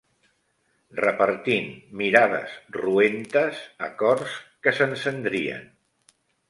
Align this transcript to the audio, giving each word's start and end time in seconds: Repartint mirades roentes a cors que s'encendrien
Repartint 0.99 1.67
mirades 2.01 2.57
roentes 2.79 3.63
a 3.85 3.93
cors 4.05 4.37
que 4.67 4.79
s'encendrien 4.81 5.75